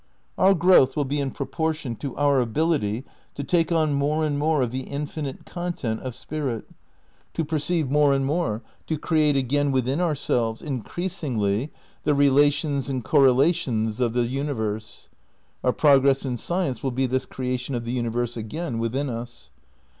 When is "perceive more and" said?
7.45-8.25